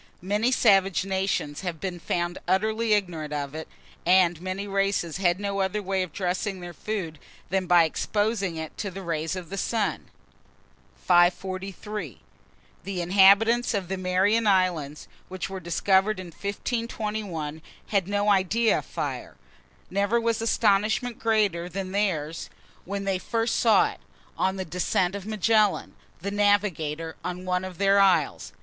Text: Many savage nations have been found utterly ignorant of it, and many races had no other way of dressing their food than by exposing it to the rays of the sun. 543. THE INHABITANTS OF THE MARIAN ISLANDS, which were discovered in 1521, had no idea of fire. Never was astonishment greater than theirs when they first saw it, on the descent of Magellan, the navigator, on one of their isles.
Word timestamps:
Many 0.23 0.51
savage 0.51 1.05
nations 1.05 1.61
have 1.61 1.79
been 1.79 1.99
found 1.99 2.39
utterly 2.47 2.93
ignorant 2.93 3.33
of 3.33 3.53
it, 3.53 3.67
and 4.03 4.41
many 4.41 4.67
races 4.67 5.17
had 5.17 5.39
no 5.39 5.59
other 5.61 5.83
way 5.83 6.01
of 6.01 6.11
dressing 6.11 6.59
their 6.59 6.73
food 6.73 7.19
than 7.49 7.67
by 7.67 7.83
exposing 7.83 8.55
it 8.55 8.75
to 8.79 8.89
the 8.89 9.03
rays 9.03 9.35
of 9.35 9.51
the 9.51 9.59
sun. 9.59 10.07
543. 10.95 12.19
THE 12.83 12.99
INHABITANTS 13.03 13.75
OF 13.75 13.89
THE 13.89 13.97
MARIAN 13.97 14.47
ISLANDS, 14.47 15.07
which 15.27 15.51
were 15.51 15.59
discovered 15.59 16.19
in 16.19 16.29
1521, 16.31 17.61
had 17.89 18.07
no 18.07 18.29
idea 18.31 18.79
of 18.79 18.85
fire. 18.87 19.35
Never 19.91 20.19
was 20.19 20.41
astonishment 20.41 21.19
greater 21.19 21.69
than 21.69 21.91
theirs 21.91 22.49
when 22.85 23.03
they 23.03 23.19
first 23.19 23.55
saw 23.57 23.91
it, 23.91 23.99
on 24.35 24.55
the 24.55 24.65
descent 24.65 25.13
of 25.13 25.27
Magellan, 25.27 25.93
the 26.21 26.31
navigator, 26.31 27.17
on 27.23 27.45
one 27.45 27.63
of 27.63 27.77
their 27.77 27.99
isles. 27.99 28.51